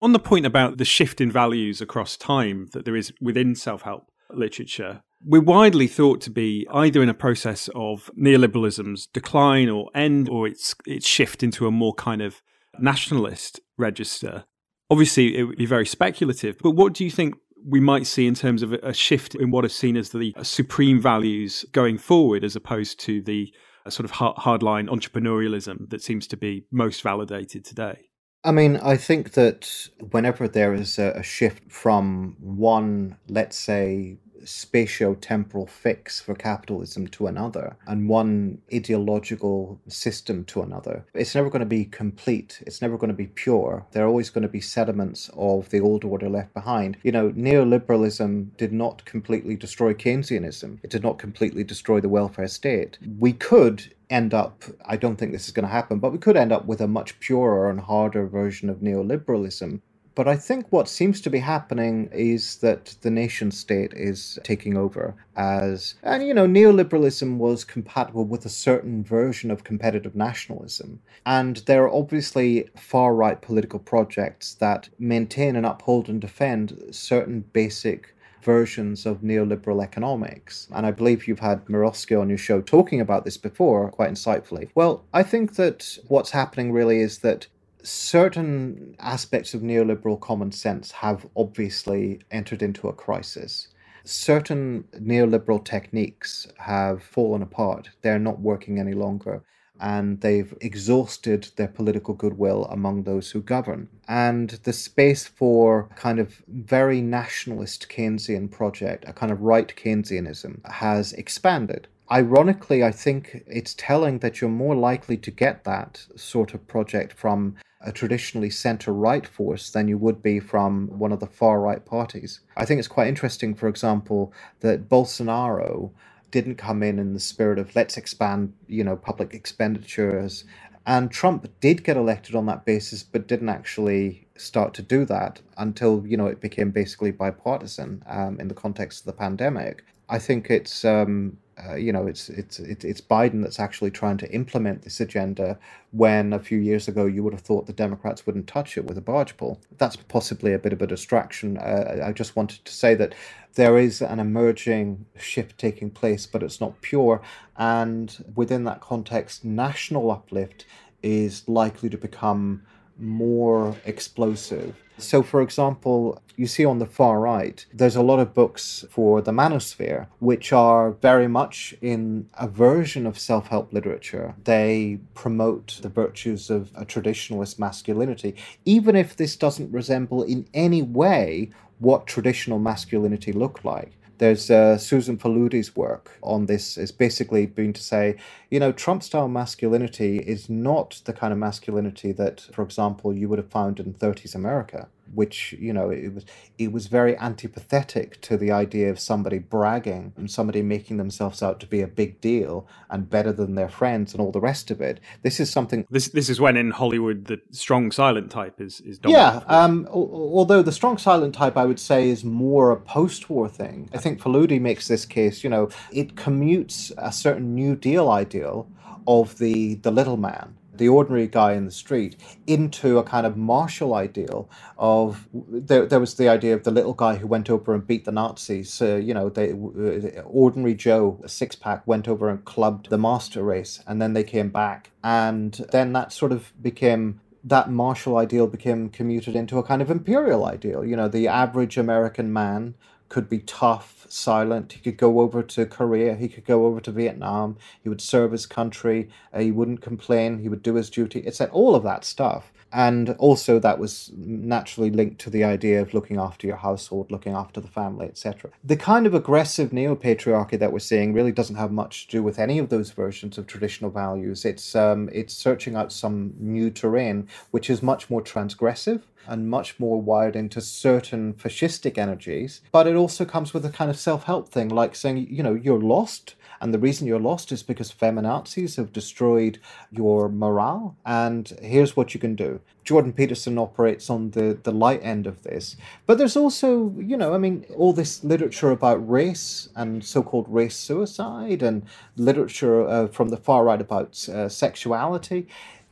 [0.01, 3.83] On the point about the shift in values across time that there is within self
[3.83, 9.91] help literature, we're widely thought to be either in a process of neoliberalism's decline or
[9.95, 12.41] end, or its its shift into a more kind of
[12.79, 14.45] nationalist register.
[14.91, 17.35] Obviously, it would be very speculative, but what do you think
[17.67, 21.01] we might see in terms of a shift in what is seen as the supreme
[21.01, 23.53] values going forward, as opposed to the
[23.85, 28.08] uh, sort of hardline entrepreneurialism that seems to be most validated today?
[28.45, 34.19] I mean, I think that whenever there is a, shift from one, let's say,
[34.49, 41.05] spatio-temporal fix for capitalism to another and one ideological system to another.
[41.15, 42.63] It's never going to be complete.
[42.67, 43.87] It's never going to be pure.
[43.93, 46.97] There are always going to be sediments of the old order left behind.
[47.03, 50.79] You know, neoliberalism did not completely destroy Keynesianism.
[50.83, 52.99] It did not completely destroy the welfare state.
[53.19, 56.37] We could end up, I don't think this is going to happen, but we could
[56.37, 59.81] end up with a much purer and harder version of neoliberalism
[60.19, 64.77] but I think what seems to be happening is that the nation state is taking
[64.77, 71.01] over as, and you know, neoliberalism was compatible with a certain version of competitive nationalism.
[71.25, 77.45] And there are obviously far right political projects that maintain and uphold and defend certain
[77.53, 78.13] basic
[78.43, 80.67] versions of neoliberal economics.
[80.75, 84.69] And I believe you've had Mirowski on your show talking about this before quite insightfully.
[84.75, 87.47] Well, I think that what's happening really is that
[87.89, 93.69] certain aspects of neoliberal common sense have obviously entered into a crisis.
[94.05, 97.91] Certain neoliberal techniques have fallen apart.
[98.03, 99.43] They're not working any longer.
[99.81, 103.89] And they've exhausted their political goodwill among those who govern.
[104.09, 110.67] And the space for kind of very nationalist Keynesian project, a kind of right Keynesianism,
[110.69, 116.55] has expanded ironically, I think it's telling that you're more likely to get that sort
[116.55, 121.21] of project from a traditionally center right force than you would be from one of
[121.21, 122.41] the far right parties.
[122.57, 125.91] I think it's quite interesting, for example, that Bolsonaro
[126.31, 130.45] didn't come in in the spirit of let's expand, you know, public expenditures.
[130.87, 135.41] And Trump did get elected on that basis, but didn't actually start to do that
[135.57, 139.85] until, you know, it became basically bipartisan um, in the context of the pandemic.
[140.09, 144.31] I think it's um, uh, you know, it's it's it's Biden that's actually trying to
[144.33, 145.59] implement this agenda.
[145.91, 148.99] When a few years ago you would have thought the Democrats wouldn't touch it with
[148.99, 149.61] a barge pole.
[149.79, 151.59] That's possibly a bit of a distraction.
[151.59, 153.15] Uh, I just wanted to say that
[153.55, 157.21] there is an emerging shift taking place, but it's not pure.
[157.57, 160.65] And within that context, national uplift
[161.03, 162.63] is likely to become
[162.99, 164.75] more explosive.
[164.99, 169.23] So, for example, you see on the far right, there's a lot of books for
[169.23, 174.35] the manosphere, which are very much in a version of self help literature.
[174.45, 178.35] They promote the virtues of a traditionalist masculinity,
[178.65, 183.93] even if this doesn't resemble in any way what traditional masculinity looked like.
[184.19, 188.17] There's uh, Susan Faludi's work on this is basically been to say,
[188.51, 193.29] you know, Trump style masculinity is not the kind of masculinity that, for example, you
[193.29, 196.25] would have found in 30s America which you know it was
[196.59, 201.61] it was very antipathetic to the idea of somebody bragging and somebody making themselves out
[201.61, 204.81] to be a big deal and better than their friends and all the rest of
[204.81, 205.01] it.
[205.23, 205.87] This is something.
[205.91, 209.45] This this is when in Hollywood the strong silent type is is dominant.
[209.49, 213.89] Yeah, um, although the strong silent type I would say is more a post-war thing.
[213.95, 215.45] I think Faludi makes this case.
[215.45, 218.69] You know, it commutes a certain New Deal ideal
[219.07, 222.17] of the the little man the ordinary guy in the street
[222.47, 224.49] into a kind of martial ideal
[224.79, 228.05] of there, there was the idea of the little guy who went over and beat
[228.05, 228.81] the Nazis.
[228.81, 232.99] Uh, you know, they, uh, ordinary Joe, a six pack, went over and clubbed the
[232.99, 238.17] master race, and then they came back, and then that sort of became that martial
[238.17, 240.85] ideal became commuted into a kind of imperial ideal.
[240.85, 242.75] You know, the average American man
[243.09, 244.73] could be tough, silent.
[244.73, 246.15] He could go over to Korea.
[246.15, 247.57] He could go over to Vietnam.
[247.83, 249.11] He would serve his country.
[249.33, 250.39] Uh, he wouldn't complain.
[250.39, 251.21] He would do his duty.
[251.21, 252.53] It's all of that stuff.
[252.73, 257.35] And also, that was naturally linked to the idea of looking after your household, looking
[257.35, 258.51] after the family, etc.
[258.63, 262.23] The kind of aggressive neo patriarchy that we're seeing really doesn't have much to do
[262.23, 264.45] with any of those versions of traditional values.
[264.45, 269.79] It's um, it's searching out some new terrain, which is much more transgressive and much
[269.79, 272.63] more wired into certain fascistic energies.
[272.73, 275.55] But it also comes with a kind of self help thing, like saying, you know,
[275.55, 279.59] you're lost and the reason you're lost is because feminazis have destroyed
[279.91, 280.97] your morale.
[281.07, 282.61] And here's what you can do.
[282.85, 285.77] Jordan Peterson operates on the, the light end of this.
[286.07, 290.47] But there's also, you know, I mean, all this literature about race and so called
[290.49, 291.85] race suicide and
[292.17, 295.47] literature uh, from the far right about uh, sexuality.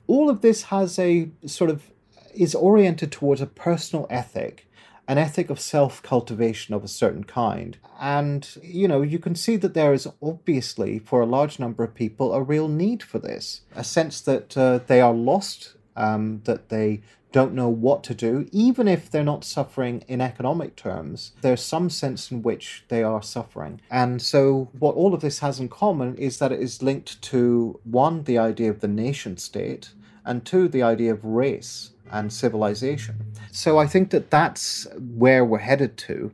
[0.07, 1.91] All of this has a sort of
[2.35, 4.69] is oriented towards a personal ethic
[5.09, 7.79] an ethic of self cultivation of a certain kind.
[8.01, 11.95] And, you know, you can see that there is obviously, for a large number of
[11.95, 13.63] people, a real need for this.
[13.75, 17.03] A sense that uh, they are lost, um, that they
[17.33, 21.91] don't know what to do, even if they're not suffering in economic terms, there's some
[21.91, 23.81] sense in which they are suffering.
[23.91, 27.79] And so, what all of this has in common is that it is linked to
[27.85, 29.91] one, the idea of the nation state,
[30.25, 33.17] and two, the idea of race and civilization.
[33.53, 34.87] So I think that that's
[35.17, 36.33] where we're headed to.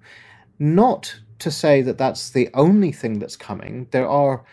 [0.58, 3.88] Not to say that that's the only thing that's coming.
[3.90, 4.44] There are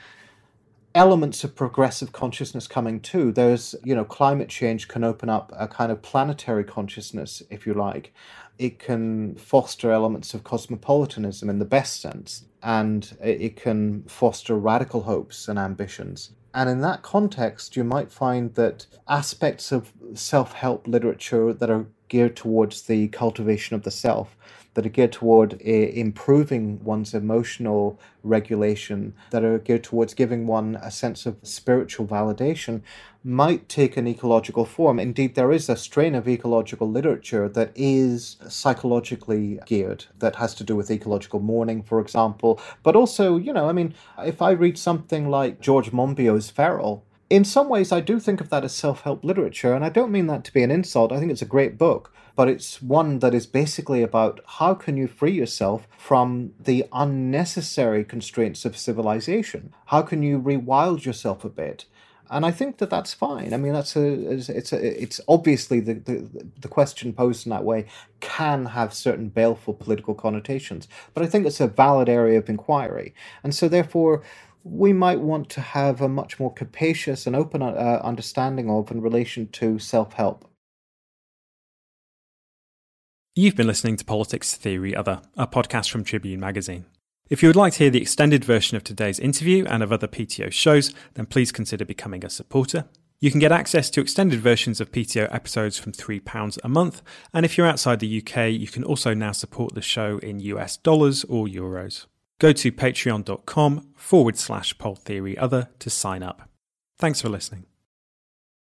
[0.96, 3.32] elements of progressive consciousness coming too.
[3.32, 7.74] There's, you know, climate change can open up a kind of planetary consciousness, if you
[7.74, 8.14] like.
[8.58, 15.04] It can foster elements of cosmopolitanism in the best sense, and it can foster radical
[15.04, 16.32] hopes and ambitions.
[16.54, 21.86] And in that context, you might find that aspects of self help literature that are
[22.08, 24.36] geared towards the cultivation of the self
[24.80, 30.80] that are geared toward uh, improving one's emotional regulation, that are geared towards giving one
[30.82, 32.82] a sense of spiritual validation,
[33.26, 34.98] might take an ecological form.
[34.98, 40.64] Indeed, there is a strain of ecological literature that is psychologically geared, that has to
[40.64, 42.58] do with ecological mourning, for example.
[42.82, 47.44] But also, you know, I mean, if I read something like George Monbiot's Feral, in
[47.44, 50.28] some ways, I do think of that as self help literature, and I don't mean
[50.28, 51.12] that to be an insult.
[51.12, 54.96] I think it's a great book, but it's one that is basically about how can
[54.96, 59.74] you free yourself from the unnecessary constraints of civilization?
[59.88, 61.84] How can you rewild yourself a bit?
[62.30, 63.54] And I think that that's fine.
[63.54, 66.30] I mean, that's a it's a it's obviously the, the
[66.62, 67.88] the question posed in that way
[68.22, 73.14] can have certain baleful political connotations, but I think it's a valid area of inquiry,
[73.44, 74.24] and so therefore
[74.64, 79.02] we might want to have a much more capacious and open uh, understanding of in
[79.02, 80.49] relation to self help.
[83.36, 86.86] You've been listening to Politics Theory Other, a podcast from Tribune Magazine.
[87.30, 90.08] If you would like to hear the extended version of today's interview and of other
[90.08, 92.86] PTO shows, then please consider becoming a supporter.
[93.20, 97.46] You can get access to extended versions of PTO episodes from £3 a month, and
[97.46, 101.24] if you're outside the UK, you can also now support the show in US dollars
[101.26, 102.08] or euros.
[102.40, 106.50] Go to patreon.com forward slash poll theory other to sign up.
[106.98, 107.69] Thanks for listening.